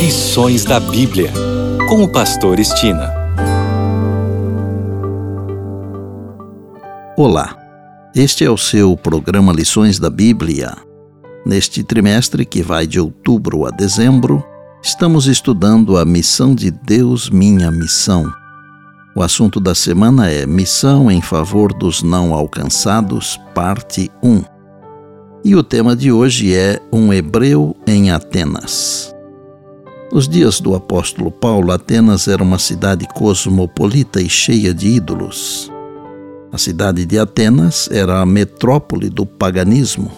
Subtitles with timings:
[0.00, 1.30] Lições da Bíblia,
[1.86, 3.12] com o Pastor Estina.
[7.18, 7.54] Olá,
[8.16, 10.74] este é o seu programa Lições da Bíblia.
[11.44, 14.42] Neste trimestre, que vai de outubro a dezembro,
[14.82, 18.24] estamos estudando a missão de Deus, minha missão.
[19.14, 24.42] O assunto da semana é Missão em favor dos não alcançados, parte 1.
[25.44, 29.14] E o tema de hoje é Um Hebreu em Atenas.
[30.12, 35.70] Nos dias do apóstolo Paulo, Atenas era uma cidade cosmopolita e cheia de ídolos.
[36.50, 40.10] A cidade de Atenas era a metrópole do paganismo.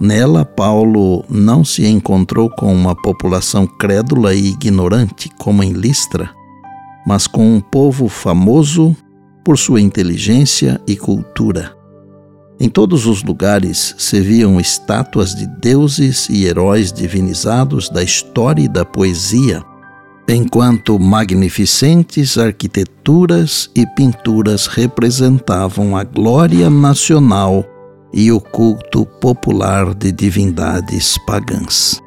[0.00, 6.28] Nela, Paulo não se encontrou com uma população crédula e ignorante, como em Listra,
[7.06, 8.96] mas com um povo famoso
[9.44, 11.72] por sua inteligência e cultura.
[12.58, 18.68] Em todos os lugares se viam estátuas de deuses e heróis divinizados da história e
[18.68, 19.62] da poesia,
[20.28, 27.64] enquanto magnificentes arquiteturas e pinturas representavam a glória nacional
[28.12, 32.00] e o culto popular de divindades pagãs.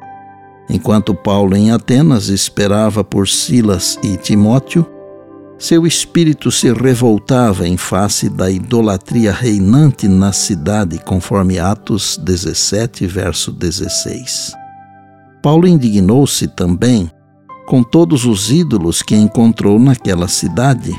[0.70, 4.86] Enquanto Paulo em Atenas esperava por Silas e Timóteo,
[5.58, 13.50] seu espírito se revoltava em face da idolatria reinante na cidade, conforme Atos 17, verso
[13.50, 14.52] 16.
[15.42, 17.10] Paulo indignou-se também
[17.66, 20.98] com todos os ídolos que encontrou naquela cidade.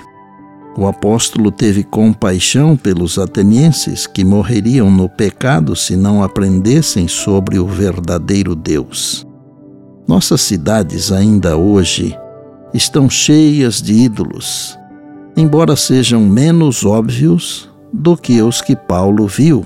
[0.78, 7.66] O apóstolo teve compaixão pelos atenienses que morreriam no pecado se não aprendessem sobre o
[7.66, 9.26] verdadeiro Deus.
[10.08, 12.16] Nossas cidades ainda hoje
[12.74, 14.78] estão cheias de ídolos,
[15.36, 19.66] embora sejam menos óbvios do que os que Paulo viu.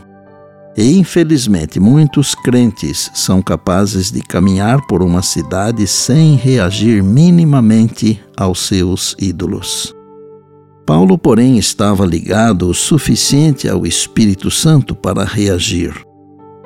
[0.76, 8.66] E infelizmente muitos crentes são capazes de caminhar por uma cidade sem reagir minimamente aos
[8.66, 9.94] seus ídolos.
[10.86, 15.94] Paulo, porém, estava ligado o suficiente ao Espírito Santo para reagir.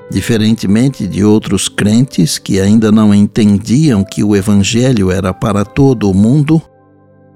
[0.10, 6.14] Diferentemente de outros crentes que ainda não entendiam que o Evangelho era para todo o
[6.14, 6.62] mundo,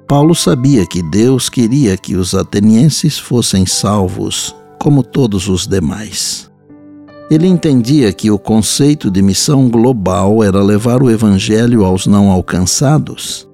[0.08, 6.50] Paulo sabia que Deus queria que os atenienses fossem salvos, como todos os demais.
[7.30, 13.48] Ele entendia que o conceito de missão global era levar o Evangelho aos não alcançados,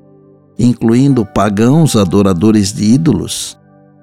[0.58, 3.56] incluindo pagãos adoradores de ídolos,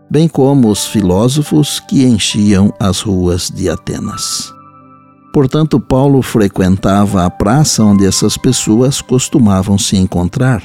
[0.08, 4.53] bem como os filósofos que enchiam as ruas de Atenas.
[5.34, 10.62] Portanto, Paulo frequentava a praça onde essas pessoas costumavam se encontrar.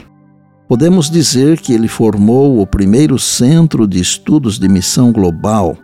[0.68, 5.76] Podemos dizer que ele formou o primeiro centro de estudos de missão global,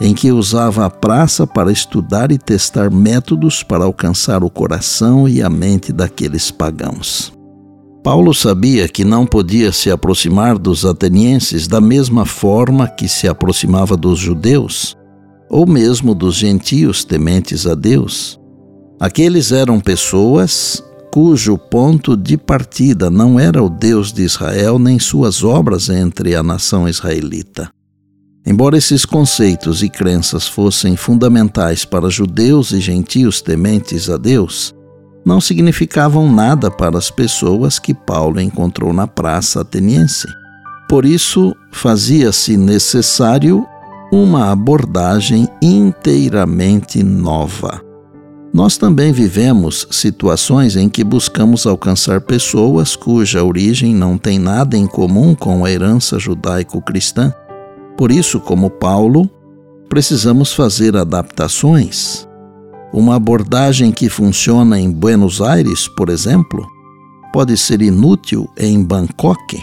[0.00, 5.40] em que usava a praça para estudar e testar métodos para alcançar o coração e
[5.40, 7.32] a mente daqueles pagãos.
[8.02, 13.96] Paulo sabia que não podia se aproximar dos atenienses da mesma forma que se aproximava
[13.96, 14.97] dos judeus,
[15.50, 18.38] ou mesmo dos gentios tementes a Deus.
[19.00, 20.82] Aqueles eram pessoas
[21.12, 26.42] cujo ponto de partida não era o Deus de Israel nem suas obras entre a
[26.42, 27.70] nação israelita.
[28.46, 34.74] Embora esses conceitos e crenças fossem fundamentais para judeus e gentios tementes a Deus,
[35.24, 40.26] não significavam nada para as pessoas que Paulo encontrou na praça ateniense.
[40.88, 43.66] Por isso, fazia-se necessário
[44.10, 47.82] uma abordagem inteiramente nova.
[48.52, 54.86] Nós também vivemos situações em que buscamos alcançar pessoas cuja origem não tem nada em
[54.86, 57.32] comum com a herança judaico-cristã.
[57.96, 59.28] Por isso, como Paulo,
[59.88, 62.26] precisamos fazer adaptações.
[62.90, 66.66] Uma abordagem que funciona em Buenos Aires, por exemplo,
[67.34, 69.62] pode ser inútil em Bangkok